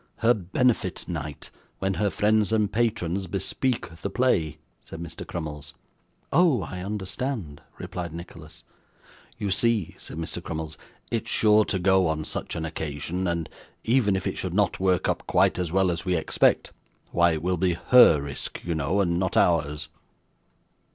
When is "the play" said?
3.97-4.57